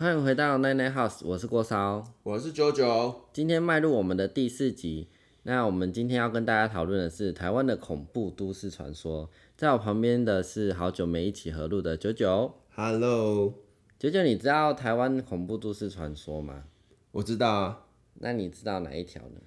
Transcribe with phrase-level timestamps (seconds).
[0.00, 2.04] 欢迎回到奈奈 House，我是郭烧。
[2.22, 5.08] 我是九九，今天迈入我们的第四集，
[5.42, 9.28] 那我们今天要跟大家讨论的是台湾的恐怖都市传说。
[9.56, 12.54] 在我旁边的是好久没一起合录的九九。
[12.76, 13.54] Hello，
[13.98, 16.62] 九九，你知道台湾恐怖都市传说吗？
[17.10, 17.86] 我知道啊，
[18.20, 19.40] 那你知道哪一条呢？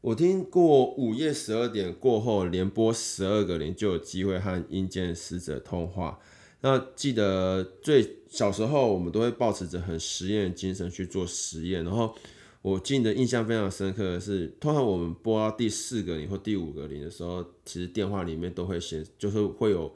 [0.00, 6.18] 我听过午夜十二点过后连播十二个零就有机会和阴间使者通话。
[6.60, 11.84] 那记得最小时候，我们都会保持着很实验的精神去做实验。
[11.84, 12.14] 然后
[12.62, 19.94] 我记得印象非常深刻的是，通常我们播到第四个零或第五个零的时候，其实电话里面都会显，就是会有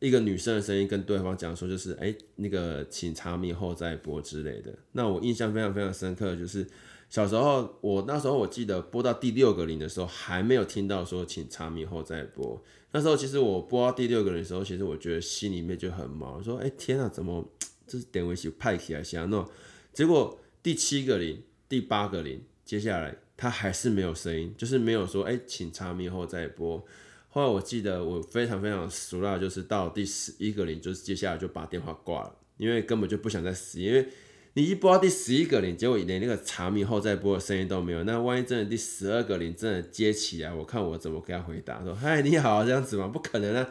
[0.00, 4.74] 一个女生的声音跟对方讲说，就是哎、那个请查明后再播之类的。
[4.92, 6.66] 那我印象非常非常深刻就是。
[7.12, 12.58] 小时候，我那时候我记得播到第六个零的时候，还没有听到说请查明后再播。
[12.92, 17.46] 那时候其实我播到第六个零的时候，其实我觉得心里面就很毛，说：“哎、天啊，怎么
[17.86, 19.46] 这是点位起派起来想弄？”
[19.92, 26.82] 结果第七个零、第八个零，接下来它还是没有声音，就是没有说：“哎、请查明后再播。”
[27.28, 34.08] 后来我记得我非常非常熟了，就是到第十一个零，就是接下来就把电话挂了，因为根本就不想再死，因为。
[34.54, 43.08] 你一播到第十一个零，结果连那个查明后再播的声音都没有，那万一真的第十二个零真的接起来，我看我怎么跟他回答说：“嗨，你好，这样子吗？
[43.08, 43.66] 不可能啊，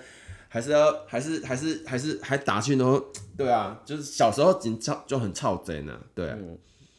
[0.48, 3.00] 还是要还是还是还是还打去，然后
[3.38, 6.38] 对啊，就是小时候紧操就很操贼呢，对啊，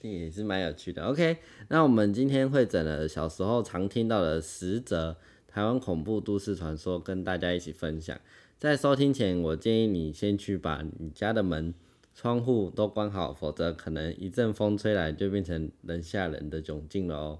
[0.00, 1.02] 这也是蛮有趣的。
[1.02, 5.17] OK，那我们今天会整了小时候常听到的十则
[5.48, 8.17] 台湾恐怖都市传说，跟大家一起分享。
[8.61, 11.74] 在收听前，我建议你先去把你家的门、
[12.14, 17.38] 窗户都关好，否则可能一阵风吹来就变成人吓人的窘境了哦。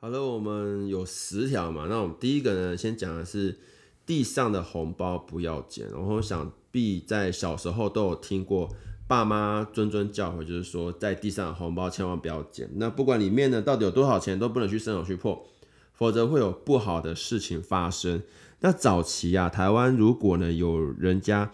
[0.00, 3.56] 好了，我们有十条嘛，那我们第一个呢，先讲的是
[4.04, 5.88] 地上的红包不要捡。
[5.90, 8.68] 然后想必在小时候都有听过
[9.08, 12.68] 爸妈谆谆教诲，就是说在地上的红包千万不要捡。
[12.74, 15.46] 那不管里面呢到底有多少钱，都不能去伸手去破，
[15.92, 18.22] 否则会有不好的事情发生。
[18.60, 21.52] 那早期啊，台湾如果呢有人家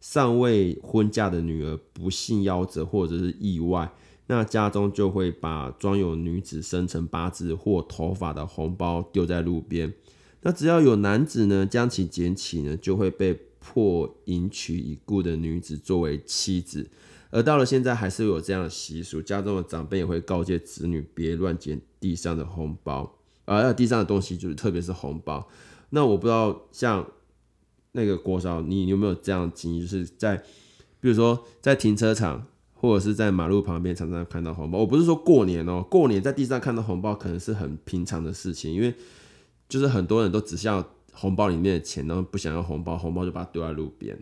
[0.00, 3.92] 尚未婚嫁的女儿不幸夭折或者是意外，
[4.26, 9.94] 那家中就会把装有女子生辰八字或头发的红包丢在路边。
[10.42, 16.90] 那只要有男子呢将其捡起呢，就会被迫迎娶已故的女子作为妻子。
[17.30, 25.48] 而到了现在，还是有这样的习俗，家中的长辈也会告诫子女别乱捡地上的红包，而、地上的东西就是特别是红包。
[25.90, 27.06] 那我不知道像
[27.92, 29.80] 那个郭少，你有没有这样的经历？
[29.82, 30.36] 就是在
[31.00, 34.80] 比如说在停车场或者是在马路旁边，常常看到红包。
[34.80, 38.92] 我不是说过年哦、过年在地上看到红包可能是很平常的事情，因为
[39.68, 40.82] 就是很多人都只想要
[41.12, 44.18] 红包里面的钱，然后不想要红包，红包就把它丢在路边。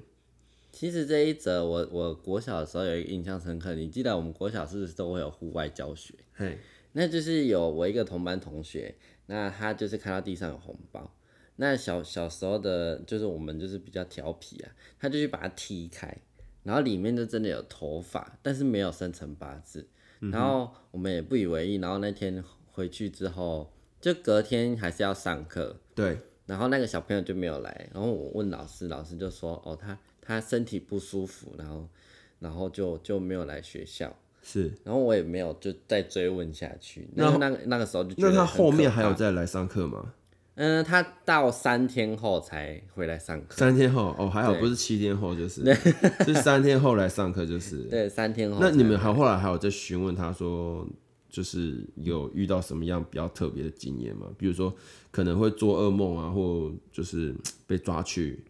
[0.70, 6.14] 其实这一则我我国小的时候有一个印象深刻，你记得我们国小是不是都会有户外教学？
[6.34, 6.58] 嘿，
[6.92, 8.94] 那就是有我一个同班同学，
[9.26, 11.12] 那他就是看到地上有红包，
[11.56, 16.16] 那小小时候的，就是我们就是比较调皮啊，他就去把它踢开，
[16.62, 19.88] 然后里面就真的有头发，但是没有生辰八字，
[20.20, 31.88] 然后我们也不以为意，然后那天回去之后，就隔天还是要上课，对，然后那个小朋友就没有来，然后我问老师，老师就说哦，他他身体不舒服，然后
[32.40, 34.12] 然后就就没有来学校。
[34.42, 34.72] 是。
[34.82, 40.14] 然后我也没有就再追问下去，那那那个那个时候就觉那他后面还有再来上课吗？
[40.60, 45.62] 嗯，他到三天后才回来上课，三天后哦，还好不是七天后，就是
[46.26, 47.84] 是三天后来上课，就是。
[47.84, 48.70] 对，三天后那。
[48.70, 50.84] 你们还后来还有在询问他说，
[51.28, 54.32] 就是有遇到什么样比较特别的经验吗？
[54.38, 54.74] 比如说
[55.10, 57.34] 可能会做噩梦啊，或就是
[57.66, 58.44] 被抓去。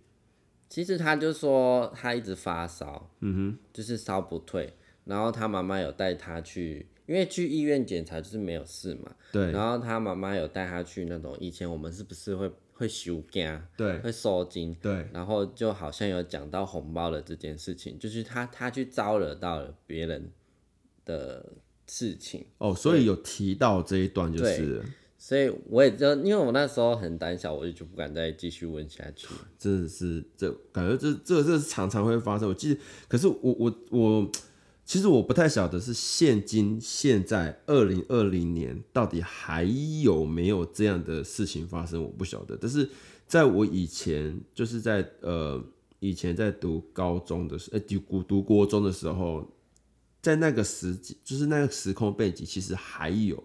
[0.68, 20.30] 其实他就说他一直发烧，嗯哼，就是烧不退，然后他妈妈有带他去，因为去医院检查就是没有事嘛，对然后他妈妈有带他去那种以前我们是不是会会修惊，对会收金，对，然后就好像有讲到红包的这件事情，就是他他去招惹到了别人
[21.06, 21.50] 的
[21.88, 24.84] 事情，哦，所以有提到这一段就是了，
[25.16, 29.26] 所以我也就因为我那时候很胆小，我就就不敢再继续问下去。
[29.58, 32.48] 真的是这感觉这这这是常常会发生。
[32.48, 34.30] 我记得，可是我我我
[34.84, 39.64] 其实我不太晓得是现今现在二零二零年到底还
[40.02, 42.56] 有没有这样的事情发生，我不晓得。
[42.60, 42.88] 但是
[43.26, 45.62] 在我以前，就是在呃
[46.00, 49.46] 以前在读高中的时，呃读读国中的时候，
[50.28, 50.94] 在那个时，
[51.24, 53.42] 就是那个时空背景，其实还有，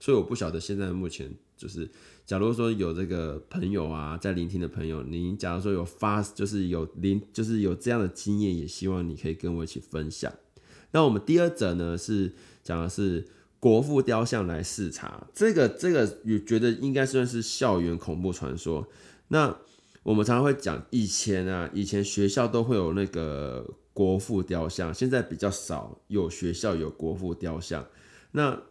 [0.00, 1.90] 所以我不晓得现在目前就是
[2.24, 10.32] 假如说有这个朋友啊，在聆听的朋友，您假如说有发，就是有聆，就是有这样的经验，也希望你可以跟我一起分享。
[10.92, 12.32] 那我们第二则呢是
[12.62, 13.28] 讲的是
[13.60, 18.88] 国父雕像来视察，这个这个也觉得应该算是校园恐怖传说。
[19.28, 19.58] 那
[20.02, 27.86] 我们常常会讲，以前啊，以前学校都会有那个国父雕像，现在比较少有学校有国父雕像。
[28.32, 28.62] 那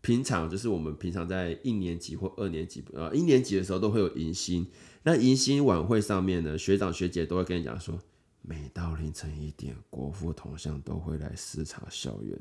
[0.00, 4.66] 平常就是我们平常在一年级或二年级，呃，一年级的时候都会有迎新。
[5.04, 7.96] 那迎新晚会上面呢，学长学姐都会跟你讲说，
[8.40, 12.36] 每到凌晨一点，国父铜像都会来视察校园。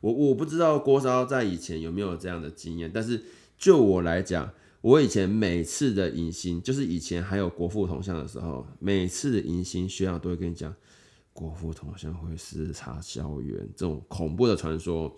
[0.00, 3.22] 我我不知道郭烧在以前有没有这样的经验，但是
[3.56, 10.74] 就我来讲，我以前每次的迎新，就是以前还有国父铜像的时候，每次的迎新，学长都会跟你讲，
[11.34, 15.14] 国父铜像会视察校园这种恐怖的传说。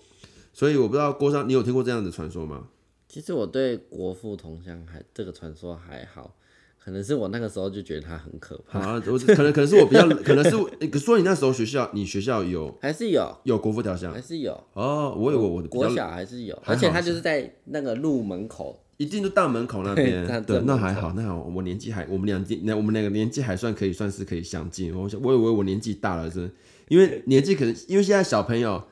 [0.52, 2.66] 所以我不知道郭商，你有听过这样的传说吗？
[3.06, 6.34] 其实我对国父铜像还这个传说还好，
[6.78, 8.80] 可能是我那个时候就觉得它很可怕。
[8.80, 24.94] 啊，我可能可能是我比较，可能是可说你那时候学校，你学校有 还是有有国父雕像还，是有，哦，我以为我的国小还是有，而且它就是在那个路门口，一定就大门口那对边， 对，那还好，那好，我年纪还，我们两年，那我们两个年纪还算可以，算是可以相近。
[24.96, 26.50] 我想，我以为我年纪大了，是，
[26.88, 28.82] 因为年纪可能，因为现在小朋友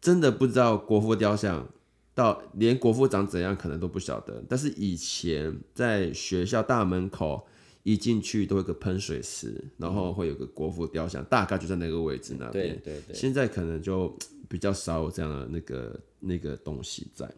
[0.00, 1.68] 真的不知道国父雕像，
[2.14, 4.42] 到连国父长怎样可能都不晓得。
[4.48, 7.46] 但是以前在学校大门口
[7.82, 12.80] 一进去都会有个喷水池，然后会有个国父雕像，大概就在那个位置那对边。
[12.82, 14.16] 对对，现在可能就
[14.48, 17.30] 比较少有这样的那个那个东西在。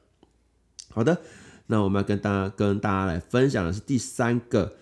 [0.88, 1.16] 好的，
[1.66, 4.76] 那我们要跟大家跟大家来分享的是第三个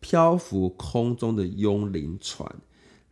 [0.00, 2.56] 漂浮空中的幽灵船。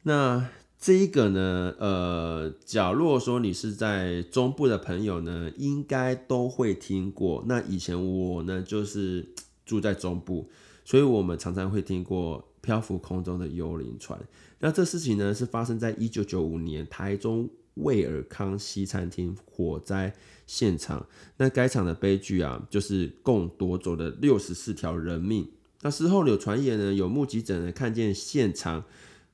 [0.02, 0.48] 那
[0.78, 7.42] 这一个呢，呃，假如说你是在中部的朋友呢，应该都会听过。
[7.48, 9.26] 那以前我呢，就是
[9.64, 10.50] 住在中部，
[10.84, 14.20] 所以我们常常会听过漂浮空中的幽灵船。
[14.58, 20.14] 那这事情呢，是发生在一九九五年台中威尔康西餐厅火灾
[20.46, 21.06] 现场。
[21.36, 25.50] 那该场的悲剧啊，就是共夺走了六十四条人命。
[25.82, 28.84] 那事后有传言呢，有目击者呢看见现场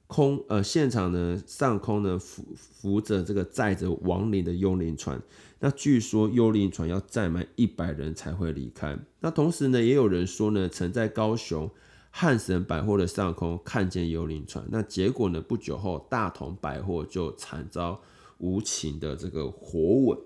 [0.06, 5.22] 空呃现场呢上空呢浮浮着这个载着亡灵的幽灵船。
[5.60, 8.98] 那据说幽灵船要载满一百人才会离开。
[9.20, 11.70] 那同时呢，也有人说呢，曾在高雄
[12.10, 14.64] 汉神百货的上空看见幽灵船。
[14.70, 18.00] 那结果呢，不久后大同百货就惨遭
[18.40, 20.18] 无情的这个火吻。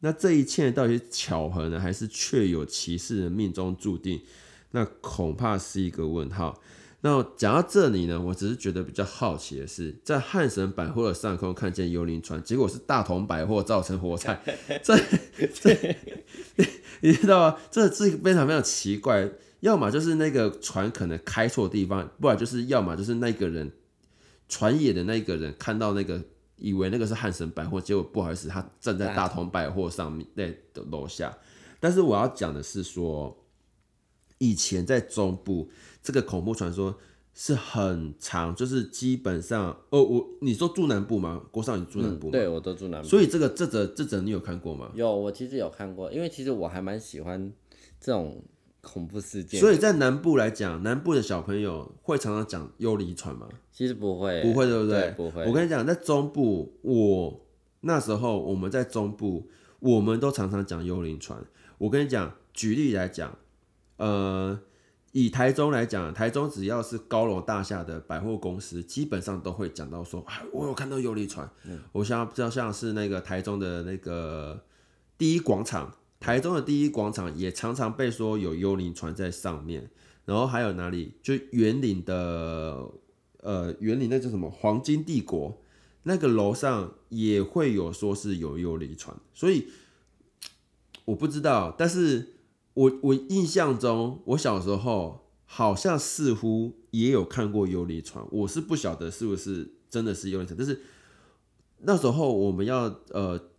[0.00, 4.20] 那这一切到底是巧合呢，还是确有其事的命中注定？
[4.70, 6.60] 那恐怕是一个问号。
[7.04, 14.40] 那讲到这里呢，我只是觉得比较好奇的是，在汉神百货的上空看见幽灵船，结果是大同百货造成火灾，
[14.82, 14.96] 这
[15.52, 15.96] 这
[17.00, 17.58] 你知道吗？
[17.70, 19.28] 这这非常非常奇怪。
[19.60, 23.70] 要么就是那个船可能开错地方，不然就是要么就是那个人
[24.48, 26.22] 船野的那个人看到那个，
[26.62, 30.56] 以为那个是汉神百货，结果不好意思，他站在大同百货上面在
[30.90, 31.36] 楼下。
[31.80, 33.36] 但是我要讲的是说，
[34.38, 35.68] 以前在中部
[36.00, 36.96] 这个恐怖传说
[37.34, 41.42] 是很长，就是基本上，哦，我你说住南部吗？
[41.50, 42.32] 郭少，你住南部吗？
[42.32, 44.92] 对我都住南部，所以这个这则这则你有看过吗？
[44.94, 47.52] 有我其实有看过，因为其实我还蛮喜欢
[48.00, 48.40] 这种
[48.82, 53.48] 恐怖事件，所以在南部来讲，南部的小朋友会常常讲幽灵船吗？
[53.70, 55.10] 其实不会，不会，对不对？
[55.12, 55.44] 不会。
[55.46, 57.40] 我跟你讲，在中部，我
[57.82, 59.48] 那时候我们在中部，
[59.78, 61.42] 我们都常常讲幽灵船。
[61.78, 63.38] 我跟你讲，举例来讲，
[63.98, 64.58] 呃，
[65.12, 71.48] 以台中来讲，台中只要是高楼大厦的百货公司，基本上都会讲到说，哎，我有看到幽灵船。
[71.92, 74.64] 我想要像是那个台中的那个
[75.16, 79.90] 第一广场，台中的第一广场也常常被说有幽灵船在上面。
[80.24, 81.14] 然后还有哪里？
[81.20, 82.88] 就园林的，
[83.38, 85.60] 呃，园林那叫什么黄金帝国，
[86.04, 89.66] 那个楼上也会有说是有幽灵船，所以
[91.06, 92.34] 我不知道，但是
[92.74, 100.82] 我我印象中，我小时候好像似乎也有看过幽灵船，我是不晓得是不是真的是幽灵船，但是
[101.78, 103.50] 那时候我们要呃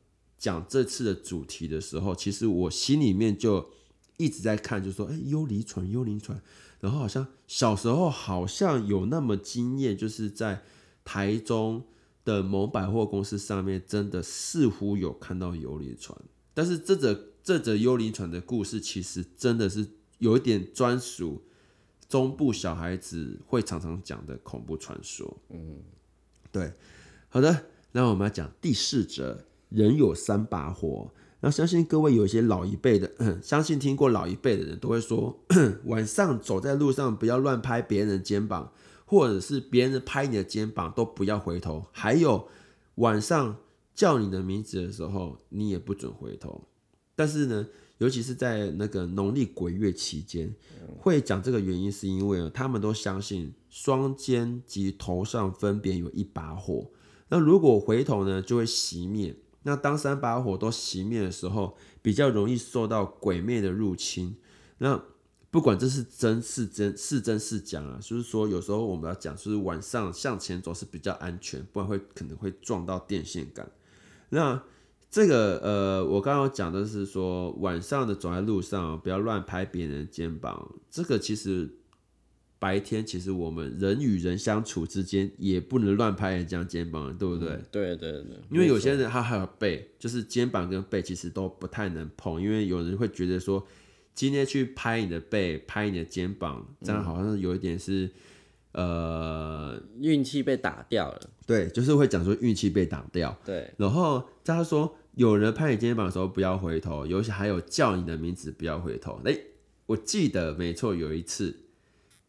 [0.43, 3.69] 讲这次的主题的时候，其实我心里面就
[4.17, 6.41] 一直在看，就说哎幽灵船幽灵船，
[6.81, 10.61] 然后好像小时候好像有那么经验，就是在
[11.05, 11.85] 台中
[12.25, 16.21] 的某百货公司上面，真的似乎有看到幽灵船。
[16.53, 21.41] 但是这则这则幽灵船的故事，其实真的是有一点专属
[22.09, 25.37] 中部小孩子会常常讲的恐怖传说。
[25.51, 25.81] 嗯，
[26.51, 26.73] 对，
[27.29, 31.11] 好的，那我们要讲第四则，人有三把火。
[31.41, 33.11] 那相信各位有一些老一辈的，
[33.41, 35.37] 相信听过老一辈的人都会说，
[35.87, 38.71] 晚上走在路上不要乱拍别人的肩膀，
[39.05, 41.85] 或者是别人拍你的肩膀都不要回头。
[41.91, 42.47] 还有
[42.95, 43.57] 晚上
[43.93, 46.63] 叫你的名字的时候，你也不准回头。
[47.13, 50.55] 但是呢，尤其是在那个农历鬼月期间，
[50.97, 56.89] 会讲这个原因，是因为他们都相信双肩及头上分别有一把火，
[57.27, 59.35] 那如果回头呢，就会熄灭。
[59.63, 64.35] 那当三把火都熄灭的时候，比较容易受到鬼魅的入侵。
[64.77, 65.03] 那
[65.49, 73.71] 不管这是真是真，是真是假啊，就是说有时候我们要讲，就是晚上向前走是比较安全，不然会可能会撞到电线杆。
[74.29, 74.63] 那
[75.09, 81.77] 这个呃，我刚刚讲的是说晚上的走在路上不要乱拍别人的肩膀，这个其实。
[82.63, 87.49] 白天其实我们人与人相处之间也不能乱拍人家肩膀，对不对？
[87.69, 93.67] 对对对，因为有些人他还有背，就是肩膀跟背其实都不太能碰，因为有人会觉得说
[94.13, 98.09] 今天去拍你的背、拍你的肩膀，这样好像有一点是
[98.71, 101.29] 呃运气被打掉了。
[101.45, 103.37] 对，就是会讲说运气被打掉。
[103.43, 109.19] 对，然后他说有人拍你肩膀的时候不要回头，尤其还有叫你的名字不要回头。
[109.25, 109.37] 哎，
[109.87, 111.59] 我记得没错，有一次。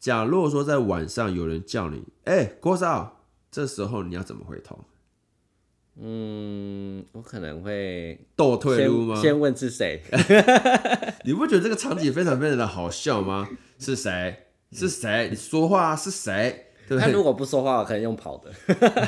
[0.05, 4.85] 假如说在晚上有人叫你，哎，郭少，这时候你要怎么回头？
[5.99, 9.19] 嗯，我可能会倒退路吗？
[9.19, 10.03] 先问是谁？
[11.25, 13.49] 你不觉得这个场景非常非常的好笑吗？
[13.79, 14.49] 是谁？
[14.73, 15.29] 是谁？
[15.31, 16.67] 你说话是谁？
[16.87, 18.53] 他如果不说话，可能用跑的。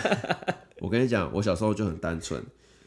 [0.81, 2.43] 我跟你讲，我小时候就很单纯，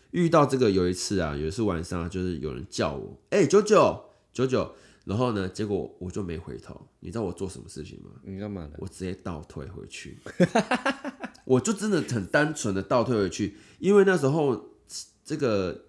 [0.09, 4.73] 遇到这个有一次啊，有一次晚上就是有人叫我，哎，九九九九。
[5.09, 5.49] 然后呢？
[5.49, 6.79] 结果我就没回头。
[6.99, 8.11] 你知道我做什么事情吗？
[8.21, 8.73] 你干嘛呢？
[8.77, 10.19] 我直接倒退回去。
[11.45, 14.69] 我就真的很单纯的倒退回去，因为那时候
[15.25, 15.85] 这个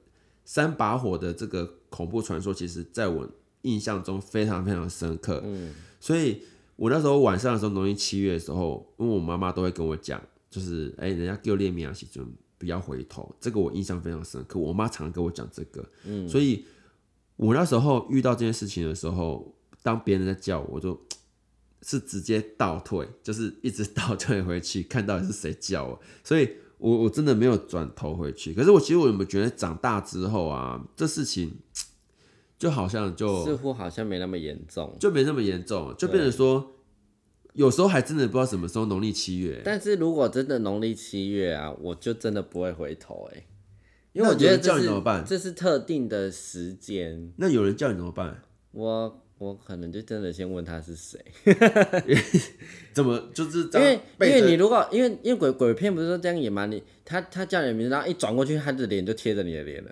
[0.47, 3.29] 三把火的这个恐怖传说，其实在我
[3.61, 5.43] 印象中非常非常深刻。
[5.45, 6.43] 嗯，所以
[6.77, 13.37] 我那时候晚上的时候，农历七月的时候，因为我妈妈都会跟我讲，就是哎，人家给我列米亚西尊，不要回头。
[13.39, 14.59] 这个我印象非常深刻。
[14.59, 15.87] 我妈常跟我讲这个。
[16.05, 16.65] 嗯，所以。
[17.41, 21.01] 我那时候遇到这件事情的时候，当别人在叫我，就
[21.81, 28.53] 是直接倒退，就是一直倒退回去，看到底是谁叫我，所以我我真的没有转头回去。
[28.53, 31.57] 可是我其实我有没有觉得长大之后啊，这事情
[32.59, 36.75] 就好像就似乎好像没那么严重，就没那么严重，就变成说
[37.55, 39.63] 有时候还真的不知道什么时候农历七月。
[39.65, 43.47] 但是如果真的农历七月啊，我就真的不会回头哎。
[44.13, 45.25] 因为我觉得叫你怎么办？
[45.25, 47.33] 这是特定的时间。
[47.37, 48.43] 那有人叫你怎么办？
[48.73, 51.19] 我我可能就真的先问他是谁。
[52.93, 56.67] 怎么就是因为因为你如果因为因为鬼鬼片不是说这样演吗？
[56.67, 59.91] 你他他叫你的名字，然后一转过去，他的脸就贴着你的脸了，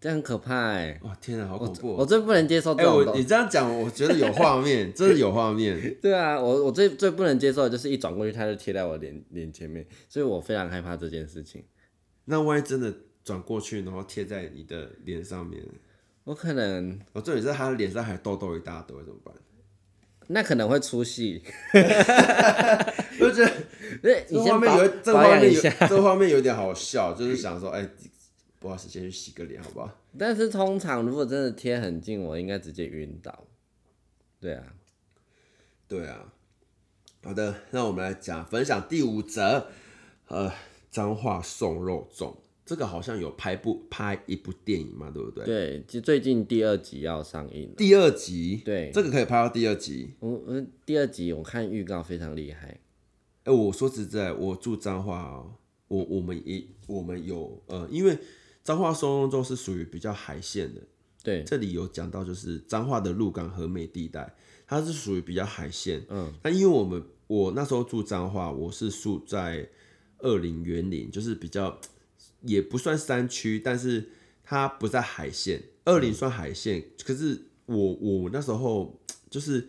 [0.00, 1.00] 这很可怕哎！
[1.02, 1.94] 哇天啊，好恐怖！
[1.94, 3.16] 我最不能接受这种。
[3.16, 5.96] 你这样讲，我觉得有画面， 真的有画面。
[6.02, 11.64] 对啊，我我最最不能接受的就是一转过去，他就贴在我脸脸前面，所以我非常害怕这件事情。
[12.26, 12.92] 那万一真的？
[13.24, 15.64] 转过去，然后贴在你的脸上面。
[16.24, 19.34] 我可能，我这里是他的脸上还痘痘一大堆，怎么办？
[20.28, 21.42] 那可能会出戏。
[23.18, 23.44] 就觉
[24.02, 27.88] 得，这画面有，这画面有，这画面有点好笑，就是想说，哎，
[28.58, 29.90] 不好意思，先去洗个脸，好不好？
[30.18, 33.46] 但是通常如果真的贴很近，我应该直接晕倒。
[34.40, 34.74] 对啊，
[35.88, 36.32] 对啊。
[37.22, 39.68] 好的，那我们来讲分享第五则，
[40.28, 40.52] 呃，
[40.90, 42.34] 脏话送肉粽。
[42.66, 45.44] 这个好像有拍部拍一部电影嘛，对不对？
[45.44, 47.70] 对，就最近第二集要上映。
[47.76, 50.14] 第二集，对，这个可以拍到第二集。
[50.18, 52.80] 我我第二集我看预告非常厉害。
[53.42, 55.52] 哎，我说实在，我住彰化哦，
[55.88, 58.16] 我我们也我们有呃，因为
[58.62, 60.80] 彰化松茸中是属于比较海线的。
[61.22, 64.34] 对，这里有讲到就是彰化的鹿港和美地带，
[64.66, 66.02] 它是属于比较海线。
[66.08, 69.68] 嗯，那因为我们我那时候住彰化，我是住在
[70.20, 71.78] 二林园林，就是比较。
[72.44, 74.10] 也不算山区，但是
[74.42, 75.62] 它不在海线。
[75.84, 78.98] 二林算海线，可是我我那时候
[79.28, 79.68] 就是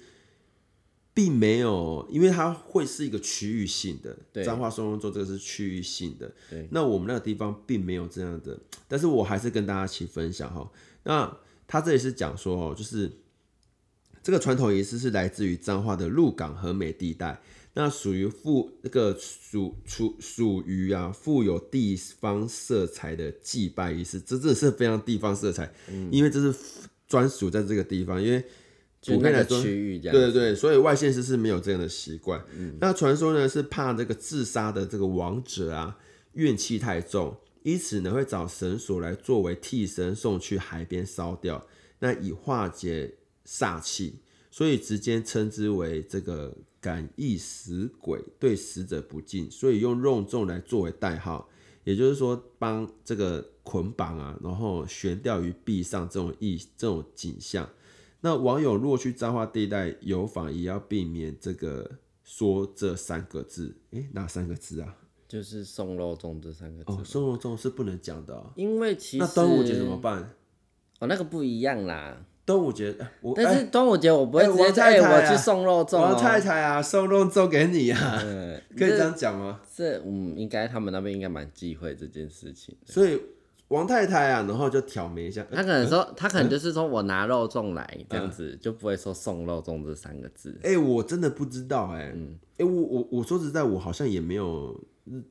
[1.13, 4.43] 并没有，因为它会是一个区域性的。
[4.43, 6.33] 彰化松龙洲这个是区域性的。
[6.71, 10.71] 那我们那个地方并没有这样的，但是我还是跟大家一起分享哈。
[11.03, 13.11] 那他这里是讲说哦，就是
[14.23, 17.41] 这个传统仪式是来自于彰化的鹿港和美地带。
[17.77, 25.71] 那属于富那个属属属于啊富有地方色彩的祭拜仪式，这真的是非常地方色彩，
[26.09, 26.57] 因为这是
[27.05, 28.41] 专属在这个地方，因为
[29.05, 29.61] 普遍来说，
[30.11, 32.41] 对对对，所以外县市是没有这样的习惯。
[32.79, 35.97] 那传说呢是怕这个自杀的这个王者啊
[36.33, 41.67] 怨气太重，因此呢会找绳索来作为替身送去海边烧掉，
[41.99, 43.15] 那以化解
[43.45, 46.55] 煞气，所以直接称之为这个
[46.85, 51.49] 感应死鬼，对死者不敬，所以用肉粽来作为代号，
[51.83, 57.67] 也就是说帮这个捆绑啊，然后悬吊于壁上这种意这种景象。
[58.21, 61.89] 那网友若去彰化地带游访，也要避免这个
[62.23, 63.75] 说这三个字。
[63.89, 64.95] 诶，哪三个字啊？
[65.27, 66.91] 就是送肉粽这三个字。
[66.91, 68.53] 哦，送肉粽是不能讲的、哦。
[68.55, 70.35] 因为其实那端午节怎么办？
[70.99, 72.23] 哦，那个不一样啦。
[72.45, 76.41] 端午节，哎我但哎是端午节我不会哎直接太我啊去送肉粽王太哦。
[76.41, 79.59] 太啊，送肉粽给你啊，嗯， 可以这样讲吗？
[79.75, 82.77] 这嗯，应该他们那边应该蛮忌讳这件事情。
[82.85, 83.19] 所以
[83.69, 90.55] 王太太啊，然后就挑眉一下，他可能说，他可能就是说我拿肉粽来这样子，就不会说送肉粽这三个字。
[90.63, 94.79] 哎、我真的不知道哎、嗯哎、我我我说实在，我好像也没有。
[95.05, 95.23] 嗯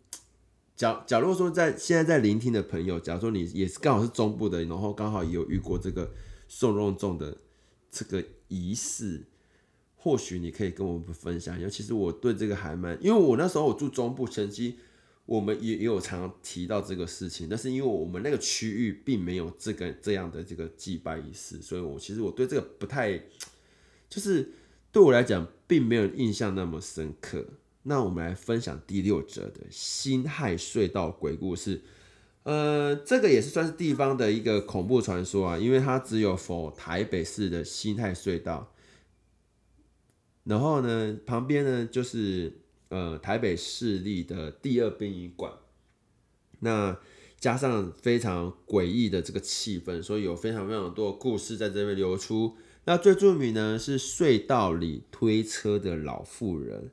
[0.76, 6.10] 假假如说在现在在聆听的朋友，假如说你也是刚好是中部的，然后刚好也有遇过这个
[6.48, 7.38] 送肉粽的
[7.90, 9.24] 这个仪式，
[9.96, 11.68] 或许你可以跟我们分享一下。
[11.68, 14.76] 其实我对这个还蛮，因为我那时候我住中部，曾经
[15.26, 23.18] 我们也也有常提到这个事情，但是因为我们那个区域并没有这个这样的这个祭拜仪式，所以我其实我对这个不太，
[24.08, 24.52] 就是
[24.92, 27.46] 对我来讲并没有印象那么深刻。
[27.86, 31.82] 那我们来分享第六则的辛亥隧道鬼故事。
[32.44, 38.74] 呃，这个也是算是地方的一个恐怖传说啊，因为它只有否台北市的新泰隧道，
[40.44, 42.60] 然后呢，旁边呢就是
[42.90, 45.52] 呃台北市立的第二殡仪馆，
[46.60, 46.98] 那
[47.40, 52.56] 加上非常诡异的这个气氛，所以有非常非常多的故事在这边流出。
[52.84, 56.90] 那最著名呢是隧道里推车的老妇人，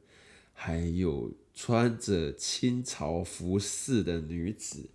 [0.53, 4.89] 还有穿着清朝服饰的女子。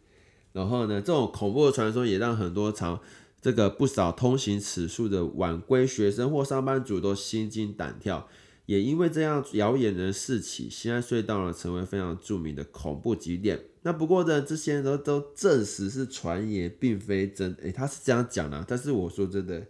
[0.57, 2.99] 然后呢，这种恐怖的传说也让很多常
[3.43, 8.27] 这个不少通行此处的晚归学生或上班族都心惊胆跳。
[8.65, 13.61] 也因为这样谣言的四起，西安隧道呢成为非常著名的恐怖景点。
[13.83, 17.55] 那不过呢，这些人都都证实是传言，并非真。
[17.63, 19.65] 诶，他是这样讲的啊、但是我说真的，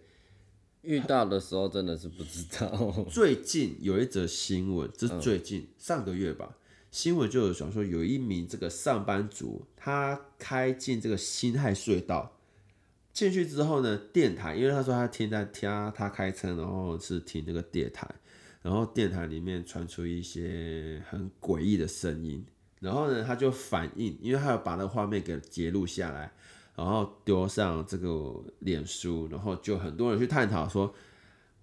[0.82, 3.04] 遇到的时候真的是不知道。
[3.10, 6.56] 最近有一则新闻，这是最近、上个月吧，
[6.96, 12.38] 新闻就有讲说，有一名这个上班族，他开进这个辛亥隧道，
[13.12, 18.08] 进去之后呢，电台，因为他说他听在听他开车，然后是听那个电台，
[18.62, 22.42] 然后电台里面传出一些很诡异的声音，
[22.80, 26.32] 然后呢，他就反应，因为他有把那个画面给截录下来，
[26.74, 30.94] 然后丢上这个脸书，然后就很多人去探讨说，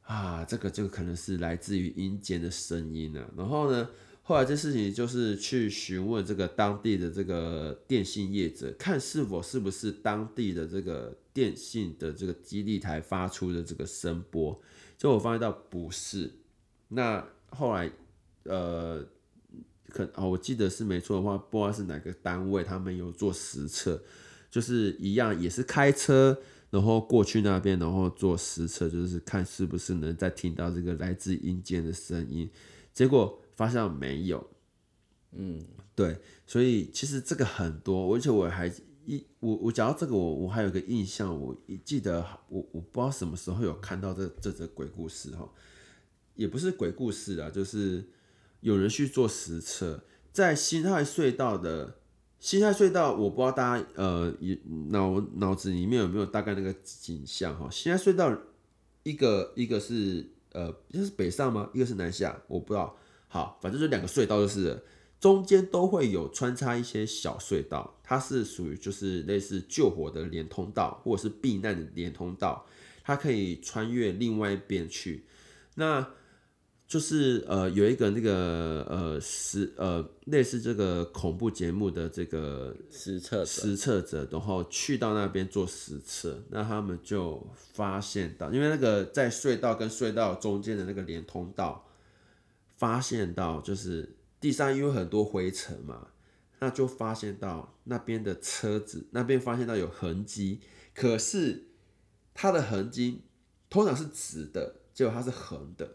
[0.03, 3.89] 啊，这个这个可能是来自于阴间的声音呢、然后呢，
[4.25, 14.57] 后来这事情就是去询问这个当地的这个电信业者，看是否是不是当地的这个电信的这个基地台发出的这个声波，
[14.97, 16.31] 结果我发现到不是。
[16.87, 17.91] 那后来，
[18.43, 19.05] 呃，
[19.89, 24.01] 可哦，我记得是没错的话，不知道是哪个单位，他们有做实测，
[24.49, 32.49] 就是一样也是开车，然后过去那边，然后做实测，就是看是不是能再听到这个来自阴间的声音，
[32.93, 34.49] 结果发现没有。
[35.35, 38.71] 嗯，对，所以其实这个很多，而且我还
[39.05, 45.49] 一我我讲到这个，我我还有个印象，我一记得我我不知道什么时候有看到这这则鬼故事哈，
[46.35, 48.07] 也不是鬼故事啊，就是
[48.61, 51.95] 有人去做实测，在辛亥隧道的
[52.39, 54.31] 辛亥隧道，我不知道大家呃
[54.91, 57.67] 脑脑子里面有没有大概那个景象哈。
[57.71, 58.37] 辛亥隧道
[59.01, 61.71] 一个一个是呃，这是北上吗？
[61.73, 62.95] 一个是南下，我不知道。
[63.33, 64.79] 好，反正就两个隧道就是，
[65.19, 72.63] 中间都会有穿插一些小隧道，它是属于就是类似救火的连通道，或者是避难的连通道，
[73.03, 75.25] 它可以穿越另外一边去。
[75.73, 76.07] 那
[76.87, 87.43] 就是呃有一个那个呃实呃类似这个恐怖节目的这个实测实测者，然后去到那边做实测，那他们就
[87.73, 91.83] 发现到，因为那个在隧道跟隧道中间的那个连通道，
[92.83, 96.09] 发现到就是地上因为很多灰尘嘛，
[96.59, 100.59] 那就发现到那边的车子那边发现到有痕迹，
[100.93, 101.67] 可是
[102.33, 103.21] 它的痕迹
[103.69, 105.93] 通常是直的，结果它是横的，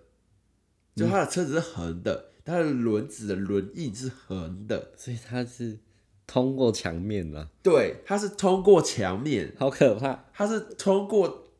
[0.96, 4.94] 就它的车子是横的，它的轮子的轮印是横的。
[4.96, 5.80] 所以它是
[6.26, 10.24] 通过墙面了，对，它是通过墙面，好可怕。
[10.32, 11.50] 它是通过，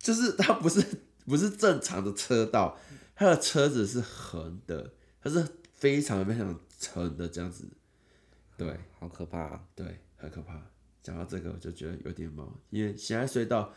[0.00, 0.84] 就是它不是
[1.26, 2.76] 不是正常的车道，
[3.20, 7.68] 它的车子是横的，它是非常非常沉的这样子。
[8.56, 9.62] 对好可怕啊！
[9.74, 10.58] 对，很可怕。
[11.02, 13.74] 讲到这个，我就觉得有点毛，因为现在隧道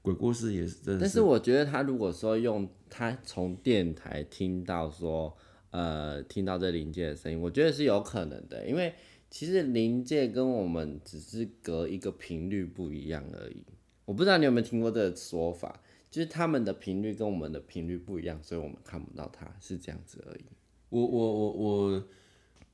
[0.00, 5.36] 鬼故事也是真的但是我觉得他如果说用他从电台听到说，
[5.72, 8.94] 呃，听到这临界的声音，我觉得是有可能的，因为
[9.28, 13.62] 其实临界跟我们只是隔一个频率不一样而已。
[14.06, 15.82] 我不知道你有没有听过这个说法，
[16.16, 20.44] 就是他们的频率跟我们的频率不一样，所以我们看不到它，是这样子而已。
[20.88, 22.08] 我我我我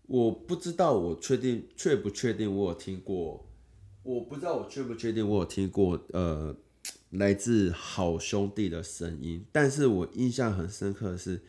[0.07, 3.44] 我不知道，我确定确不确定我有听过，
[4.05, 6.55] 我不知道我确不确定我有听过呃
[7.11, 11.40] 来自好兄弟的声音，但是我印象很深刻的是，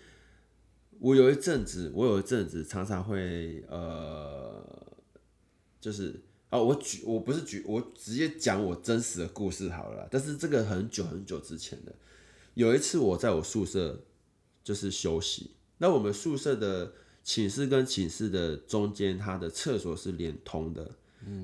[0.98, 4.66] 我有一阵子我有一阵子常常会呃
[5.80, 6.20] 就是
[6.54, 11.92] 啊我举我不是举我直接讲我真实的故事好了啦，但是这个很久很久之前的，
[12.54, 14.04] 有一次我在我宿舍
[14.64, 15.56] 就是休息。
[15.80, 20.92] 那我们宿舍的寝室跟寝室的中间，它的厕所是连通的。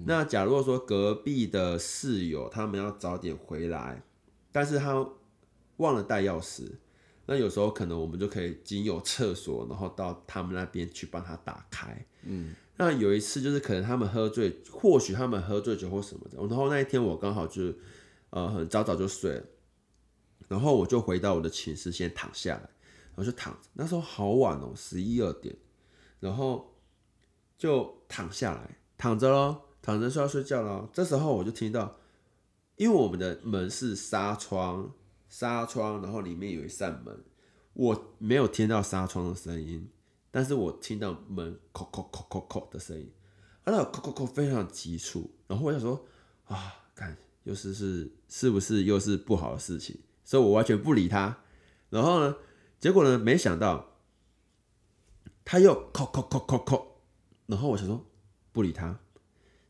[0.06, 4.04] 那假如说隔壁的室友他们要早点回来，
[4.52, 5.10] 但是他
[5.78, 6.70] 忘了带钥匙，
[7.26, 12.06] 那有时候可能我们就可以经由厕所，然后到他们那边去帮他打开。
[12.24, 17.74] 嗯，那有一次就是可能他们喝醉，或许他们喝醉酒或什么的，然后那一天我刚好就
[18.30, 19.44] 呃很早早就睡了，
[20.48, 22.70] 然后我就回到我的寝室先躺下来。
[23.16, 25.54] 我就躺着，那时候好晚哦，十一二点，
[26.22, 26.74] 然后
[27.58, 30.90] 就躺下来，躺着咯，躺着就要睡觉咯。
[30.94, 31.98] 这时候我就听到，
[32.78, 34.94] 因为我们的门是纱窗，
[35.28, 37.22] 纱窗，然后里面有一扇门，
[37.74, 39.90] 我没有听到纱窗的声音，
[40.32, 43.12] 但是我听到门叩叩叩叩叩的声音，
[43.64, 46.06] 啊，那叩叩叩非常急促，然后我想说
[46.46, 51.40] 啊，看又是是是不是又是不好的事情，所以我完全不理他，
[51.90, 52.36] 然后呢？
[52.80, 53.20] 结果呢？
[53.20, 53.98] 没想到
[55.44, 56.86] 他又叩叩叩叩叩，
[57.48, 58.06] 然后我想说
[58.54, 59.00] 不理他，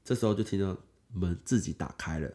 [0.04, 0.78] 这时候就听到
[1.12, 2.32] 门自己打开了，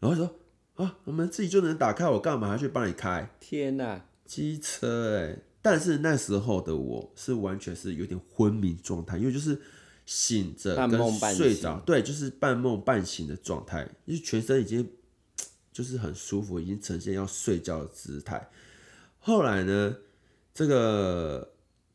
[0.00, 0.36] 然后说
[0.76, 3.36] 啊，门自己就能打开，我干嘛还去帮你开？
[3.38, 5.42] 天哪，机车哎！
[5.70, 9.60] 但是那时候的我是完全是有点昏迷状态，因为就是
[10.06, 10.98] 醒着跟
[11.34, 14.90] 睡着，对，就是半梦半醒的状态，就是全身已经
[15.70, 18.48] 就是很舒服，已经呈现要睡觉的姿态。
[19.18, 19.94] 后来呢，
[20.54, 21.52] 这个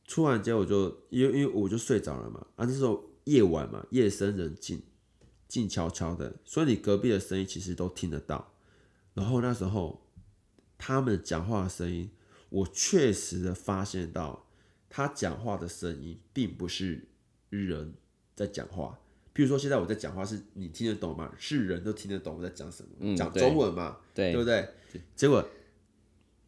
[0.07, 4.83] 突然间我就因为因为我就睡着了嘛，啊，那时候夜晚嘛，夜深人静，
[5.47, 8.53] 静悄悄的，所以你隔壁的声音其实都听得到。
[9.15, 10.05] 然后那时候
[10.77, 12.11] 他们讲话的声音，
[12.53, 14.45] 我确实的发现到
[14.87, 17.07] 他讲话的声音并不是
[17.49, 17.95] 人
[18.35, 18.99] 在讲话。
[19.33, 21.33] 譬如说现在我在讲话，是你听得懂吗？
[21.39, 24.69] 是人都听得懂我在讲什么，讲中文嘛，对对不对？
[25.15, 25.43] 结果。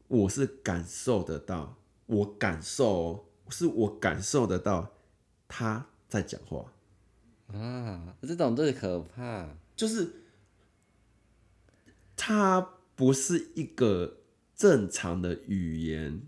[0.07, 4.93] 我是感受得到，我感受是我感受得到
[5.47, 6.71] 他在讲话
[7.47, 10.11] 啊，这种最可怕，就是
[12.15, 12.61] 他
[12.95, 14.17] 不是一个
[14.55, 16.21] 正常的语言，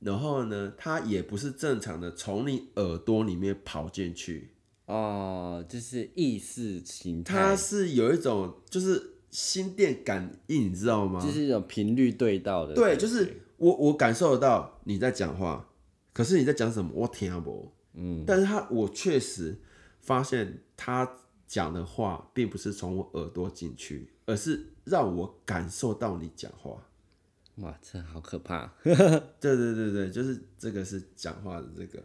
[0.00, 4.50] 然后呢，它也不是正常的从你耳朵里面跑进去
[4.86, 9.10] 哦，就是意识形态，它是有一种就是。
[9.32, 11.18] 心电感应，你知道吗？
[11.18, 12.74] 就是一种频率对到的。
[12.74, 15.70] 对，就是我我感受得到你在讲话，
[16.12, 17.72] 可是你在讲什么，我听不。
[17.94, 19.58] 嗯，但是他我确实
[20.02, 21.10] 发现他
[21.48, 26.86] 讲的话，并不是从我耳朵进去，而是让我感受到你讲话。
[27.62, 28.70] 哇，这好可怕！
[28.84, 28.94] 对
[29.40, 32.02] 对对对，就是这个是讲话的这个。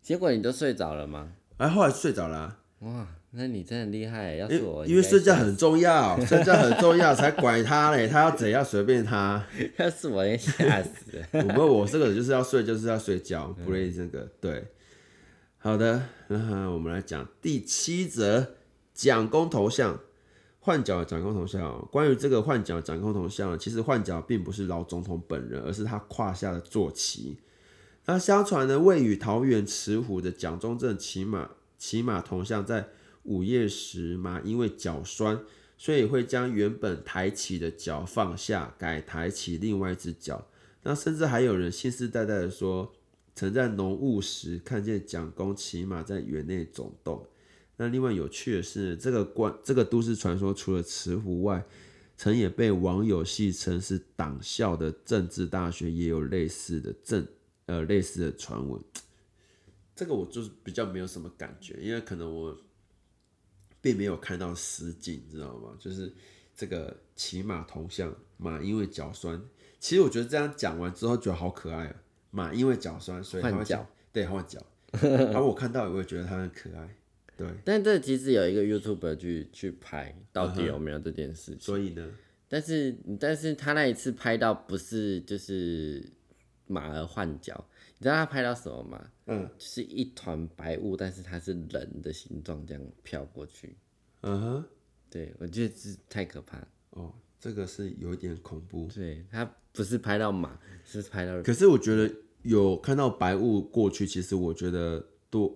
[0.00, 1.32] 结果你都睡着了吗？
[1.58, 2.58] 哎，后来睡着了。
[2.80, 3.06] 哇。
[3.32, 9.44] 那你真的厉害，要是我，因为睡觉很重要，睡觉很重要，才管他嘞， 他要怎样随便他。
[9.76, 11.22] 要是我，也吓死。
[11.32, 14.26] 我们我这个就是要睡，就是要睡觉，不累这个。
[14.40, 14.64] 对，
[15.58, 18.54] 好的，那我们来讲第七则
[18.94, 20.00] 蒋公头像，
[20.66, 21.88] 换角掌控头像。
[21.92, 27.38] 关于这个换角掌控头像，其实换角并不是老总统本人，而是他胯下的坐骑。
[28.06, 32.88] 那相传呢，位于桃园慈湖的蒋中正骑马骑马铜像在。
[33.22, 35.40] 午夜时马因为脚酸，
[35.76, 40.46] 所以会将原本抬起的脚放下，改抬起另外一只脚。
[40.84, 42.92] 那甚至还有人信誓旦旦的说，
[43.34, 47.24] 曾在浓雾时看见蒋公骑马在园内走动。
[47.76, 51.64] 那另外有趣的是，这个关这个都市传说除了慈湖外，
[52.16, 57.26] 曾也被网友戏称是党校的政治大学，也有类似的政
[57.66, 58.80] 呃类似的传闻。
[59.94, 62.56] 这个我就是比较没有什么感觉，因为可能我。
[63.82, 65.76] 并没有看到实景，知道吗？
[65.78, 66.12] 就是
[66.56, 69.40] 这个骑马铜像，马因为脚酸。
[69.78, 71.94] 其实我觉得这样讲完之后，觉得好可爱啊。
[72.32, 74.60] 马因为脚酸，所以换脚，对，换脚。
[75.00, 76.96] 然 后我看到也会觉得它很可爱。
[77.36, 81.60] 对，但这其实有一个 YouTuber 去去拍，到底有没有这件事情？
[81.60, 82.08] 所以呢，
[82.48, 86.08] 但是但是他那一次拍到不是就是
[86.66, 87.64] 马儿换脚，
[87.98, 89.10] 你知道他拍到什么吗？
[89.26, 93.76] 嗯就是一团白雾，但是它是人的形状这样飘过去。
[94.22, 94.64] 嗯哼，
[95.10, 96.68] 对我觉得这太可怕了。
[96.90, 98.88] 哦，这个是有一点恐怖。
[98.94, 102.10] 对，他不是拍到马，是拍到可是我觉得
[102.42, 105.52] 有看到白雾过去，其实我觉得多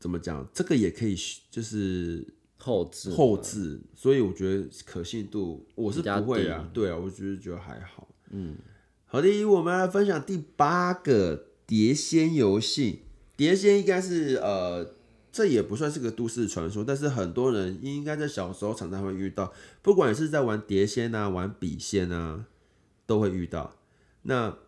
[0.00, 1.14] 怎么讲，这个也可以
[1.50, 8.08] 就是后置后置，所以我觉得可信度我是不会啊，对啊，我就是觉得还好。
[8.30, 8.56] 嗯，
[9.04, 13.02] 好的，我们来分享第八个碟仙游戏。
[13.36, 14.94] 碟仙应该是呃，
[15.32, 22.46] 这也不算是个都市传说，但是很多人应该在小时候常常会遇到，不管是在玩碟仙啊、玩笔仙啊，
[23.06, 23.76] 都会遇到。
[24.22, 24.58] 那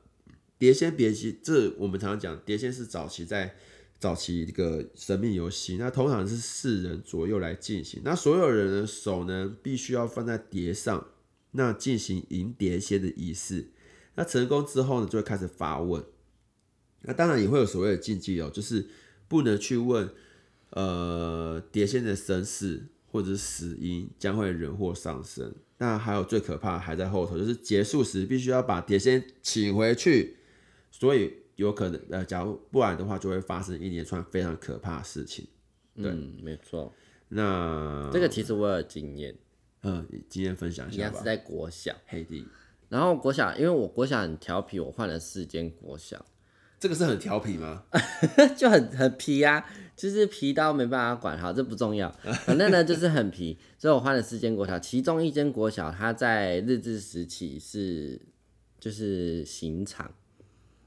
[0.59, 3.55] 碟仙别急，这我们常常讲，碟仙是早期在
[4.03, 11.07] 早期一个神秘游戏，那通常是四人左右来进行，那所有人的手呢必须要放在碟上，
[11.53, 13.69] 那进行迎碟仙的仪式。
[14.17, 16.05] 那成功之后呢，就会开始发问。
[17.03, 18.89] 那当然也会有所谓的禁忌哦，就是
[19.29, 20.11] 不能去问
[20.71, 25.55] 呃碟仙的身世或者是死因，将会人祸上身。
[25.79, 30.39] 那还有最可怕还在后头，就是结束时必须要把碟仙请回去，
[30.91, 35.47] 所以有可能呃，假如不然的话，就会发生一连串非常可怕的事情。
[35.95, 36.93] 嗯，没错，
[37.29, 39.35] 那这个其实我有经验，
[39.83, 41.19] 嗯，经验分享一下吧。
[41.19, 41.95] 是在国小。
[42.07, 42.47] 黑弟，
[42.89, 46.25] 然后国小，因为我国小很调皮，我换了四间国小，
[46.81, 47.85] 这个是很调皮吗？
[48.57, 52.11] 就很很皮啊，就是皮到没办法管，好，这不重要，
[52.45, 58.21] 反正呢就是很皮，所以我换了四间国小，其中一间国小它在日治时期是
[58.81, 60.13] 就是刑场，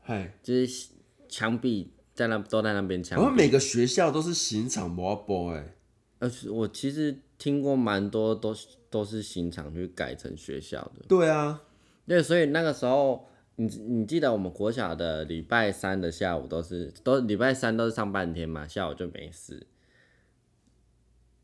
[0.05, 0.89] 嗨，就是
[1.27, 5.75] 墙壁在那都在那边墙壁，我们每个学校都是刑场摩波哎，
[6.19, 11.63] 呃，我其实听过蛮多都是都是刑场去改成学校的，对啊，
[12.07, 13.27] 对，所以那个时候。
[13.57, 19.65] 你你记得我们国小的礼拜三的下午都是都礼拜三都是上半天嘛，下午就没事。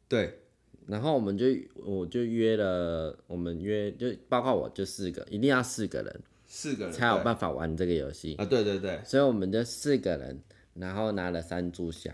[0.09, 0.41] 对，
[0.87, 1.45] 然后我们就
[1.75, 6.21] 我就约了，我们约就包括我就四个，一定要四个人
[6.53, 8.99] 四个人才有办法玩这个游戏，啊，对对对。
[9.05, 12.13] 所以我们就四个人，然后拿了三炷香，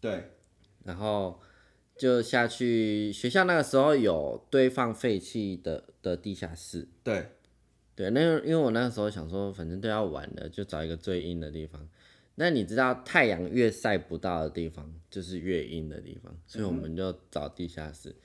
[0.00, 0.24] 对，
[0.82, 1.40] 然后
[1.96, 7.28] 就下去学校那个时候有堆放废弃的的地下室，对，
[7.94, 11.88] 对，那个因为我那个时候想说，反正都要玩了，就找一个最阴的地方。
[12.34, 18.16] 那你知道太阳越晒不到的地方，就是越阴的地方，所以我们就找地下室。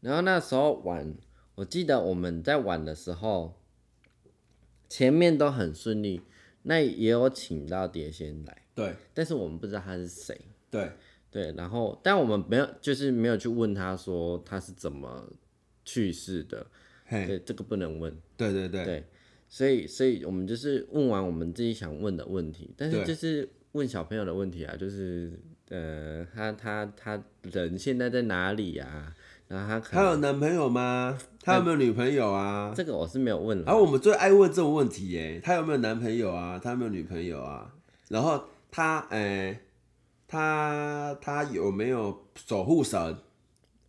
[0.00, 1.14] 然后那时候玩，
[1.54, 3.54] 我记得我们在玩的时候，
[4.92, 6.20] 前面都很顺利，
[6.64, 8.94] 那也有请到碟仙来，对。
[9.14, 10.38] 但是我们不知道他是谁。
[10.70, 10.90] 对。
[11.30, 15.26] 对，然后但我们没有，就是没有去问他说他是怎么
[15.82, 16.66] 去世的，
[17.06, 18.14] 嘿，对，这个不能问。
[18.36, 18.84] 对对对。
[18.84, 19.04] 对，
[19.48, 25.32] 所以所以我们就是问完我们自己想问的问题，但是就是问小朋友的问题啊，就是
[25.70, 29.16] 呃，他他他人现在在哪里呀、
[29.52, 31.18] 然后他可能他有男朋友吗？
[31.42, 32.72] 他有没有女朋友啊？
[32.74, 36.58] 这个我是没有问了，然后我们最爱问这种问题耶，他有没有男朋友啊？
[36.58, 37.70] 他有没有女朋友啊？
[38.08, 39.60] 然后他，哎、
[40.26, 43.18] 他他有没有守护神？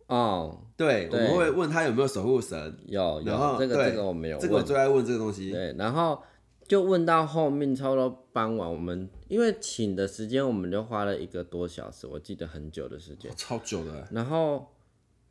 [0.08, 2.76] 哦，对，我对们会问他有没有守护神。
[2.86, 5.50] 有然后有这个对这个我没有这个我问，最爱问这个东西。
[5.50, 6.20] 对，然后
[6.68, 14.06] 就问到后面差不多傍晚，我们因为请的时间我们就花了一个多小时，我记得很久的时间，哦超久的。
[14.10, 14.73] 然后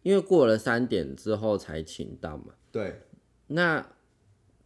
[0.04, 3.02] 因为过了三点之后才请到嘛，对，
[3.48, 3.86] 那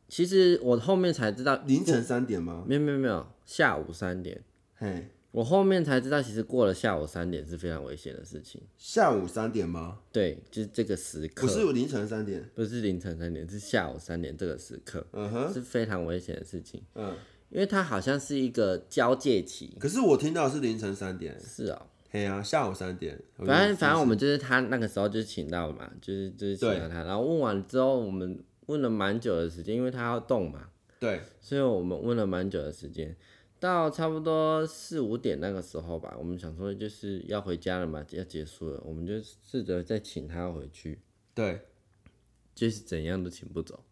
[0.09, 2.65] 其实我后面才知道，凌晨三点吗？
[2.67, 4.43] 没有没有没有，下午三点，
[4.75, 8.61] 嘿，我后面才知道，其实过了下午三点是非常危险的事情。
[8.77, 9.99] 下午三点吗？
[10.11, 12.49] 对，就是这个时刻，不是有凌晨三点。
[12.53, 17.15] 不是凌晨三点，是下午三点这个时刻，嗯哼，是非常危险的事情，嗯。
[17.49, 19.73] 因为它好像是一个交界期。
[19.79, 21.39] 可是我听到是凌晨三点。
[21.39, 23.21] 是哦，嘿呀、下午三点。
[23.37, 33.15] 反正反正我们就是他那个时候就请到嘛，就是就是请到他，然后问完之后，我们问了蛮久的时间，因为他要动嘛，对所以我们问了蛮久的时间，
[33.59, 40.99] 到差不多四五点那个时候吧，我们想说就是要回家了嘛，要结束了，我们就试着再请他回去，
[41.33, 41.61] 对，
[42.55, 43.83] 就是怎样都请不走。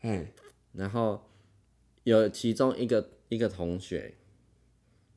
[0.00, 0.32] 嘿，
[0.72, 1.22] 然后
[2.04, 4.14] 有其中一个一个同学，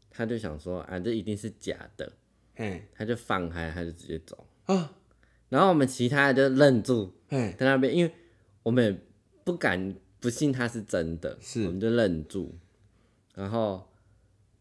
[0.09, 2.11] 他就想说啊，这一定是假的，
[2.55, 2.83] 嘿。
[2.93, 4.47] 他就放开，他就直接走。
[4.65, 4.93] 啊，
[5.49, 8.11] 然后我们其他的就愣住嘿，在那边，因为
[8.63, 8.97] 我们也
[9.43, 11.65] 不敢不信他是真的，是。
[11.65, 12.55] 我们就愣住，
[13.35, 13.89] 然后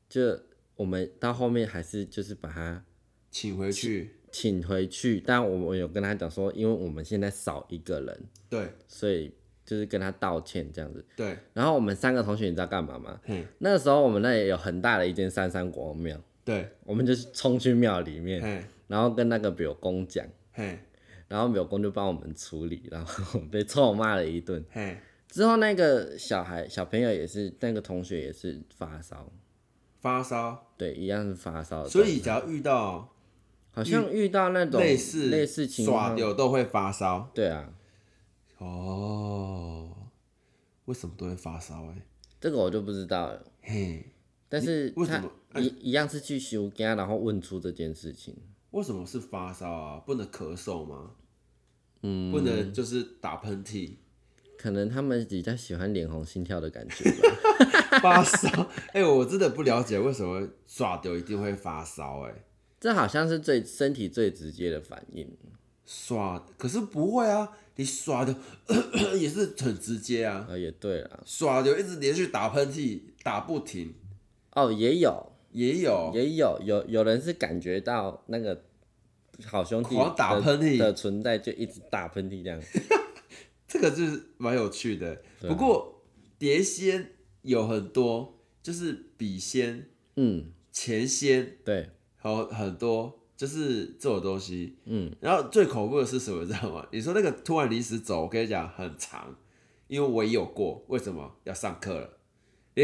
[0.08, 0.40] 就
[0.76, 2.84] 我们到后面还是就是把他
[3.30, 4.16] 请回去。
[4.32, 8.72] 请回去，但我们有跟他讲说，因为我们现在少一个人，对。
[8.86, 9.34] 所以
[9.66, 11.04] 就是跟他道歉这样子。
[11.16, 13.20] 对，然后我们三个同学你知道干嘛吗？
[13.24, 13.44] 嘿。
[13.58, 16.16] 那个时候我们那里有很大的一间三山国王庙，
[16.50, 20.76] 对，我们就是冲去庙里面，嘿然后跟那个表公讲，嘿
[21.28, 24.64] 然后表公就帮我们处理，然后被臭骂了一顿。
[24.72, 29.30] 嘿，之后那个小孩小朋友也是，那个同学也是发烧，
[30.00, 32.10] 发烧，对，一样是发烧的状态。
[32.10, 33.14] 所以只要遇到
[33.70, 37.30] 好像遇到那种类似类似情耍况，流都会发烧。
[37.32, 37.72] 对啊，
[38.58, 39.96] 哦，
[40.86, 41.86] 为什么都会发烧？
[41.92, 42.02] 哎，
[42.40, 43.44] 这个我就不知道了。
[43.62, 44.04] 嘿，
[44.50, 45.30] 但是他为什么
[45.62, 48.36] 一一样是去修家，然后问出这件事情。
[48.72, 49.98] 为什么是发烧啊？
[50.00, 51.12] 不能咳嗽吗？
[52.02, 53.92] 嗯，不能就是打喷嚏。
[54.58, 57.98] 可能他们比较喜欢脸红心跳的感觉吧。
[58.02, 62.44] 发烧，哎、我真的不了解为什么耍丢一定会发烧，哎，
[62.78, 65.28] 这好像是最身体最直接的反应。
[65.84, 68.34] 耍可是不会啊，你耍的
[69.18, 73.92] 也是很直接啊，啊，也对啊，耍丢一直连续打喷嚏，打不停，
[74.52, 78.64] 哦，也有，也有，也有，有有人是感觉到那个
[79.44, 82.60] 好兄弟狂打喷嚏的存在，就一直打喷嚏这样。
[83.68, 85.22] 这个就是蛮有趣的。
[85.40, 86.02] 不过
[86.38, 94.76] 碟仙有很多，就是笔仙、嗯，钱仙，对，还有很多就是这种东西。
[94.86, 96.84] 嗯，然后最恐怖的是什么，知道吗？
[96.90, 99.36] 你说那个突然临时走，我跟你讲很长，
[99.86, 100.84] 因为我也有过。
[100.88, 102.18] 为什么要上课了？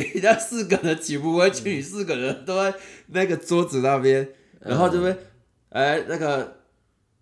[0.14, 2.74] 人家四个人起不回去，你四个人都在
[3.08, 4.28] 那个桌子那边，
[4.60, 5.16] 然后这边，
[5.70, 6.56] 哎、那个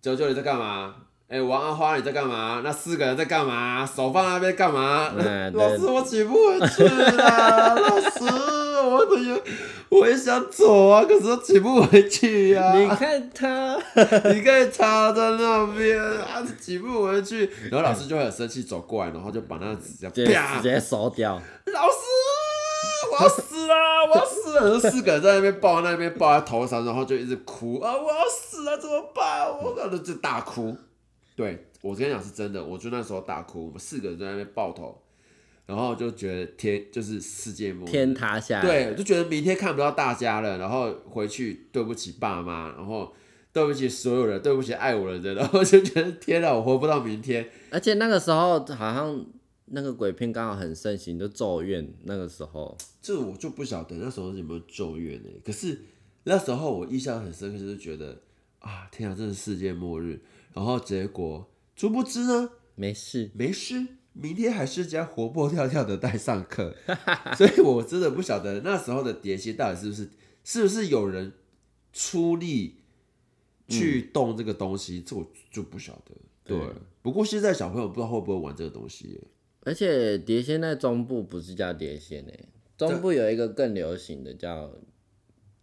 [0.01, 0.95] 九九你在干嘛？
[1.27, 2.61] 哎、王阿花你在干嘛？
[2.63, 3.83] 那四个人在干嘛？
[3.85, 5.11] 手放那边干嘛？
[5.17, 8.19] 嗯 老师我起不回去啦， 老师
[8.87, 9.41] 我同学
[9.89, 13.75] 我也想走啊，可是我起不回去呀、你看他，
[14.31, 21.33] 你可以插在那边啊，起不回去，然后老师就会很生气走过来，然后就把那个纸这直接样啪直，接收掉。
[21.33, 21.97] 老师，
[23.11, 23.73] 我要死了，
[24.11, 24.69] 我要死了！
[24.69, 29.47] 然后四个人在那边抱，那边抱在头上，然后就一直哭啊，我要死了，怎么办？
[29.49, 30.75] 我然后就大哭。
[31.35, 35.01] 对我跟你讲是真的，我就那时候大哭，我们四个人在那边抱头，
[35.65, 43.13] 然后就觉得天就是世界末日，天塌下来，对，就觉得明天看不到大家了，然后回去对不起爸妈，然后
[43.51, 47.49] 对不起所有人，对不起爱我的人，然后就觉得天啊，我活不到明天。
[47.69, 49.25] 而且那个时候好像
[49.65, 55.29] 那个鬼片刚好很盛行，就咒怨那个时候，这我就不晓得那时候有没有咒怨呢？
[55.43, 55.79] 可是
[56.23, 58.21] 那时候我印象很深刻，就是觉得
[58.59, 60.21] 啊，天啊，这是世界末日。
[60.53, 66.75] 然后结果殊不知呢，没事，没事，明天还是这样活蹦跳跳的带上课。
[67.35, 70.09] 所以我真的不晓得那时候的碟仙到底是不是
[70.43, 71.33] 是不是有人
[71.91, 72.77] 出力
[73.67, 76.15] 去动这个东西，这我就不晓得。
[76.43, 76.57] 对，
[77.01, 79.21] 不过现在小朋友不知道会不会玩这个东西耶。
[79.65, 82.47] 而且碟仙在中部不是叫碟仙诶，
[82.77, 84.71] 中部有一个更流行的叫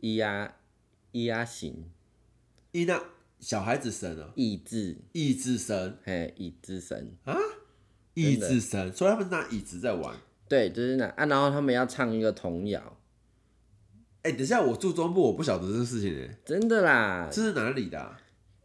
[0.00, 0.56] 咿呀
[1.12, 1.88] 咿呀型，
[2.72, 3.02] 咿那
[3.38, 7.16] 小孩子神啊，益智，益智神，嘿，益智神，
[8.14, 10.16] 益智神，所以他们拿椅子在玩。
[10.48, 12.98] 对，就是那啊，然后他们要唱一个童谣，
[14.22, 18.20] 哎、等一下，我住中部，我不晓得这个事情哎，真的啦，这是哪里的、啊？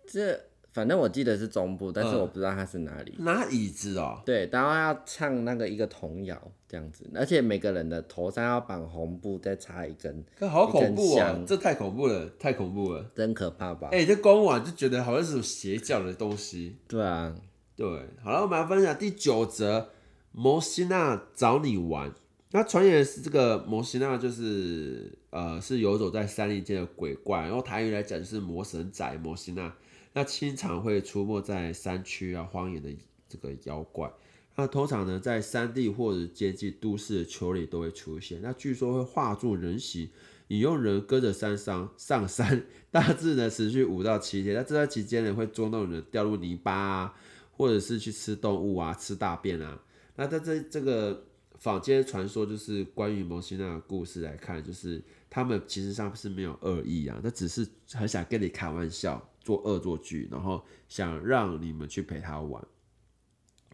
[0.07, 0.39] 这
[0.77, 3.15] 反正我记得是中部，但是嗯我不知道它是哪里。
[3.17, 13.03] 拿椅子哦，对，然后要唱那个一个童谣这样子，而且每个人的头上要绑红布，再插一根，可好恐怖哦一根香，这太恐怖了，太恐怖了。
[13.15, 13.89] 真可怕吧？
[13.91, 16.75] 哎、这光玩就觉得好像是种邪教的东西。
[16.87, 17.35] 对啊，
[17.75, 17.87] 对，
[18.23, 19.89] 好了，我们来分享第九则，
[20.31, 22.13] 摩西娜找你玩。
[22.51, 29.73] 那传言是这个摩西娜就是呃是游走在山林间的鬼怪，然后台语来讲就是魔神仔摩西娜。
[30.17, 32.89] 那经常会出没在山区啊荒野的
[33.29, 34.11] 这个妖怪。
[34.55, 38.41] 那通常呢，在山地或者接近都市的丘里都会出现。
[38.41, 40.09] 那据说会化作人形，
[40.47, 44.55] 引诱人跟着山上上山，大致呢持续五到七天。
[44.55, 47.13] 那这段期间呢，会捉弄人掉入泥巴啊，
[47.51, 49.79] 或者是去吃动物啊，吃大便啊。
[50.15, 51.27] 那在这这个
[51.59, 62.61] 坊间传说，就是关于摩西娜的故事来看，就是他们其实上是没有恶意啊，那只是很想跟你开玩笑，做恶作剧，然后想让你们去陪他玩。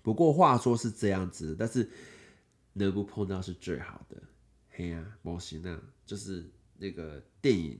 [0.04, 1.90] 不过话说是这样子，但是
[2.74, 4.22] 能不碰到是最好的。
[4.70, 6.46] 嘿呀、摩西娜就是
[6.78, 7.80] 那个电影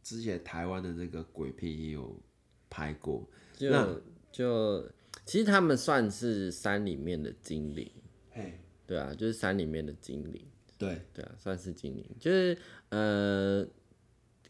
[0.00, 2.16] 之前台湾的那个鬼片也有
[2.70, 4.00] 拍过，就那
[4.30, 4.88] 就
[5.26, 7.90] 其实他们算是山里面的精灵，
[8.30, 10.46] 嘿，对啊，就是山里面的精灵，
[10.78, 12.56] 对，对啊，算是精灵，就是
[12.90, 13.66] 呃，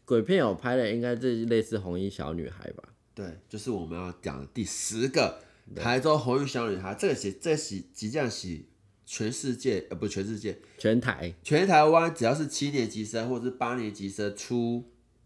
[0.09, 2.83] 鬼片有拍的应该是类似红衣小女孩吧，
[3.13, 5.39] 对，就是我们要讲的第十个
[5.75, 6.95] 台州红衣小女孩。
[6.95, 8.59] 这个是这是即将是
[9.05, 14.83] 全世界呃不全世界全台全台湾只要是七年级生或者是八年级生出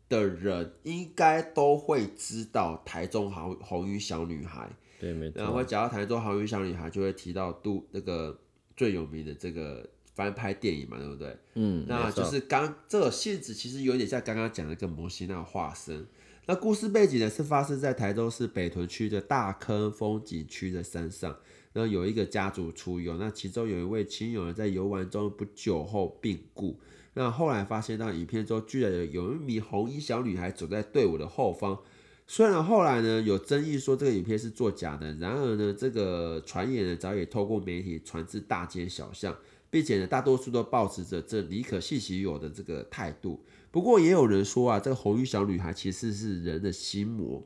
[0.10, 4.70] 的人，应该都会知道台中红红衣小女孩。
[5.00, 8.38] 对，没错然后错，讲到台中红衣小女孩，就会提到杜那个
[8.76, 11.38] 最有名的这个翻拍电影嘛，对不对？
[11.56, 16.06] 嗯，那就是刚这个性质其实有点像刚刚讲的跟摩西那个化身。
[16.46, 21.36] 那故事背景呢是发生在台州市北屯区的大坑风景区的山上。
[21.72, 26.80] 然后有一个家族出游，那其中有一位亲友呢在游玩中不久后病故。
[27.16, 31.80] 那后来发现到影片中，居然有有一名红衣小女孩走在队伍的后方。
[32.28, 39.36] 虽然后来呢有争议说这个影片是作假的，然而呢这个传言呢早已透过媒体传至大街小巷，
[39.74, 43.44] 并且呢大多数都保持着这宁可信其有的这个态度。
[43.72, 47.44] 不过也有人说啊，这个红衣小女孩其实是人的心魔。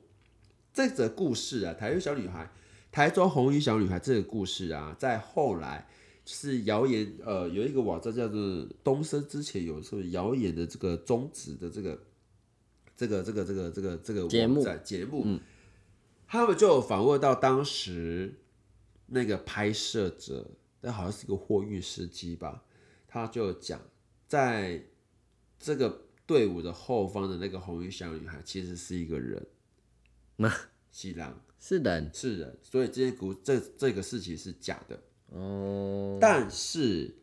[0.74, 2.52] 这则故事啊，台中小女孩，
[2.92, 5.88] 台中红衣小女孩这个故事啊，在后来
[6.26, 11.98] 是谣言，呃，有一个网站叫做东升，之前有什么谣言的这个终止的这个
[12.98, 15.40] 这个这个这个这个这个节目节目，
[16.28, 18.34] 他们就有访问到当时
[19.06, 20.52] 那个拍摄者，
[20.82, 22.64] 那好像是个货运司机吧，
[23.08, 23.82] 他就讲，
[24.28, 24.84] 在
[25.58, 29.48] 这个队伍的后方的那个红衣小女孩，其实是一个人，
[30.36, 30.54] 那
[30.92, 35.00] 西郎是人是人，所以这些故这这个事情是假的。
[35.30, 37.18] 哦，但是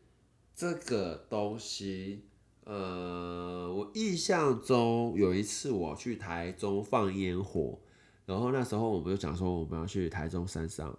[0.53, 2.25] 这个东西，
[2.65, 7.79] 呃，我印象中有一次我去台中放烟火，
[8.25, 10.97] 然后那时候我们就讲说我们要去台中山上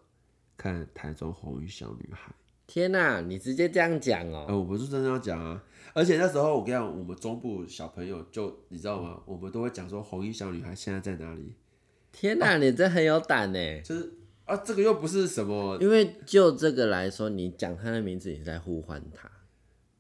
[0.57, 2.35] 看台中红衣小女孩，
[2.67, 5.63] 天哪、你直接这样讲哦、呃，我们是真的要讲啊，
[5.95, 9.21] 而且那时候我跟你讲，我们中部小朋友就你知道吗？
[9.25, 11.55] 我们都会讲说红衣小女孩现在在哪里，
[12.13, 13.81] 天哪、你这很有胆呢。
[13.83, 14.13] 就是
[14.45, 19.31] 啊，这个又不是什么，因为就这个来说，你讲她的名字，你是在呼唤她，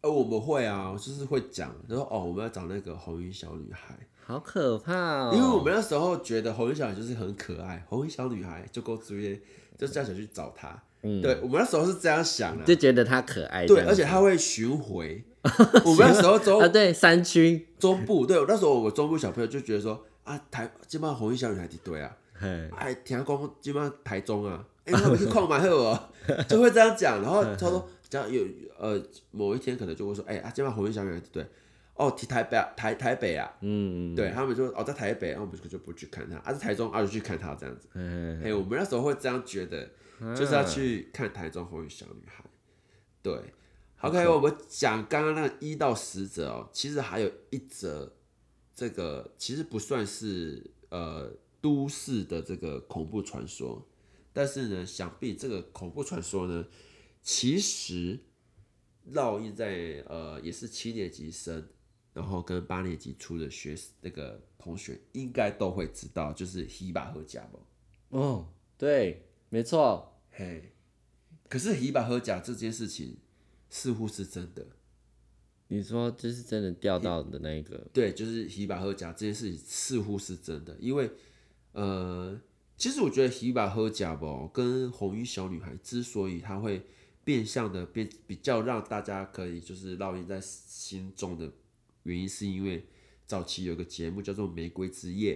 [0.02, 3.96] 呃，我们会啊，就是会讲，就说哦，我们要找那个红衣小女孩。
[4.24, 9.40] 好可怕哦、因为我们那时候觉得红衣小女孩就是很可爱，红衣小女孩就够注意，
[9.78, 10.82] 就这样想去找她。
[11.02, 11.20] 嗯。
[11.22, 15.22] 对我们那时候是这样想的、就觉得他可爱这对，而且她会巡回。
[15.84, 26.08] 我们那时候中啊，对，山区，中部，对，那时候我们中部小朋友就觉得说啊，台基本上红衣小女孩的对啊，嘿，哎，听讲基本上台中啊， 哎、他们去看蛮好哦，
[26.48, 27.22] 就会这样讲。
[27.22, 28.44] 然后他说，只要有
[28.76, 31.46] 呃某一天可能就会说，哎、啊，基本上红衣小女孩对，
[31.94, 37.86] 哦，提台北啊台台北啊，嗯，对他们就哦在台北，然后我们就不去看他，啊在台中啊就去看他这样子。
[37.94, 39.88] 嗯，哎、我们那时候会这样觉得，
[40.36, 42.44] 就是要去看台中红衣小女孩。
[43.22, 43.52] 对
[44.00, 48.12] ，OK，我们讲刚刚那一到十则哦，其实还有一则，
[48.74, 53.86] 这个其实不算是呃都市的这个恐怖传说，
[54.32, 56.66] 但是呢，想必这个恐怖传说呢，
[57.22, 58.20] 其实
[59.12, 61.68] 烙印在呃也是七年级生，
[62.12, 67.58] 然后跟八年级初的学那个同学应该都会知道，就是希巴和甲嘛。
[68.10, 68.48] 哦，
[68.78, 70.72] 对，没错，嘿，
[71.48, 73.16] 可是希巴和甲这件事情
[73.70, 74.66] 似乎是真的，
[75.68, 81.10] 你说这是真的钓到的那一个，对，就是希巴和甲这件事情似乎是真的，因为
[81.72, 82.40] 呃，
[82.76, 86.82] 其实我觉得希巴和甲吧跟红衣小女孩之所以她会
[87.24, 91.52] 变相的变比较让大家可以就是烙印在心中的
[92.02, 92.86] 原因，是因为
[93.26, 95.34] 早期有个节目叫做《玫瑰之夜》，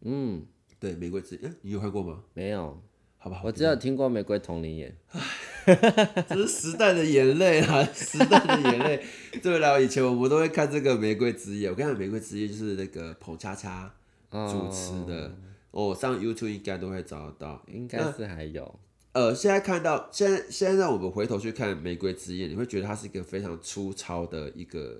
[0.00, 0.46] 嗯，
[0.78, 2.24] 对，《玫瑰之夜》，你有看过吗？
[2.32, 2.82] 没有，
[3.22, 4.96] 好吧，我只有听过玫瑰同龄眼，
[6.26, 9.04] 这是时代的眼泪啊， 时代的眼泪。
[9.42, 13.92] 对了，以前我们都会看这个《玫瑰之夜》，我跟你讲，《玫瑰之夜》就是那个彭恰恰
[14.30, 15.36] 主持的，
[15.70, 17.62] 哦，上 YouTube 应该都会找得到。
[17.70, 18.80] 应该是还有，
[19.12, 24.98] 呃，现在看到，现在现在让我们回头去看《玫瑰之夜》，你会觉得它是一个非常粗糙的一个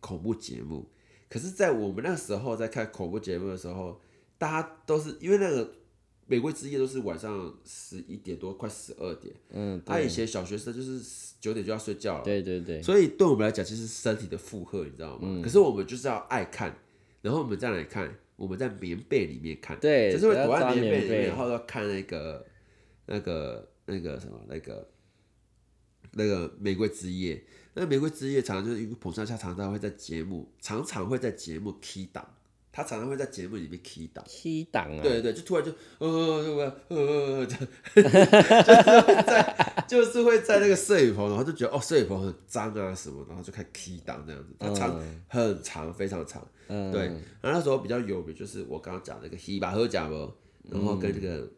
[0.00, 0.90] 恐怖节目。
[1.28, 4.00] 可是，在我们那时候在看恐怖节目的时候，
[4.36, 5.64] 大家都是因为那个
[6.30, 9.34] 《玫瑰之夜》都是晚上十一点多，快十二点。
[9.50, 15.22] 嗯，他、以前小学生就是九点就要睡觉了，对对对，所以对我们来讲，其实是身体的负荷，你知道吗？
[15.22, 15.42] 嗯。
[15.42, 16.72] 可是我们就是要爱看，
[17.20, 22.46] 然后我们再来看，我们在棉被里面看，对就是会躲在棉被里面，然后要看那个
[23.06, 24.88] 那个那个什么那个
[26.12, 27.44] 那个玫瑰之夜。
[27.72, 32.28] 那个玫瑰之夜常常就是因为彭恰恰常常会在节目，常常会在节目 key 档，
[32.72, 34.24] 他常常会在节目里面 key 档。
[34.28, 36.96] T 档啊，对对，就突然就呃呃呃
[37.44, 37.56] 呃，就
[38.02, 46.46] 就是会在就是会在那个摄影棚，然后就觉得哦，摄影棚很脏啊什么，然后就开始 key 档这样子，他长、很长，非常长。
[46.68, 47.06] 嗯，对，
[47.40, 50.30] 然后那时候比较有名就是我刚刚讲那个希巴赫甲嘛，
[50.70, 51.50] 然后跟这个、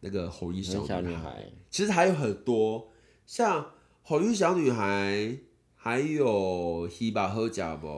[0.00, 2.92] 那个红衣小小女孩，其实还有很多，
[3.26, 3.70] 像
[4.02, 5.38] 红衣小女孩，
[5.74, 7.88] 还有《希巴喝甲不》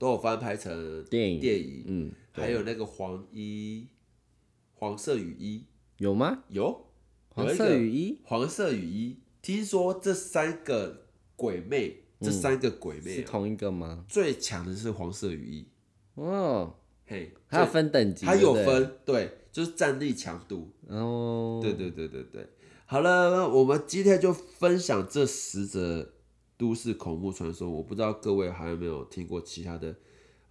[0.00, 3.86] 都有翻拍成电影电影，嗯，还有那个黄衣
[4.72, 5.66] 黄色雨衣
[5.98, 6.42] 有吗？
[6.48, 6.86] 有
[7.28, 11.02] 黄色雨衣黄色雨衣，听说这三个
[11.36, 14.06] 鬼魅，这三个鬼魅哦、是同一个吗？
[14.08, 15.68] 最强的是黄色雨衣，
[16.14, 22.48] 哦，嘿，还有最分等级，还有对不对，分，对，就是战力强度，哦，对对对对对。
[22.86, 26.10] 好了，我们今天就分享这十则
[26.60, 27.70] 都市恐怖传说。
[27.70, 29.96] 我不知道各位还有没有听过其他的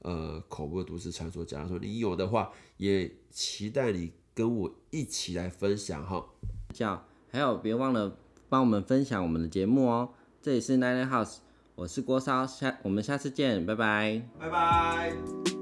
[0.01, 1.45] 呃恐怖的都市传说？
[1.45, 6.25] 假如说你有的话，也期待你跟我一起来分享哈。
[6.73, 8.17] 叫，还有别忘了
[8.49, 10.09] 帮我们分享我们的节目哦。
[10.41, 11.37] 这里是 Nine House，
[11.75, 14.23] 我是郭烧，下我们下次见，拜拜。
[14.39, 15.58] 拜拜。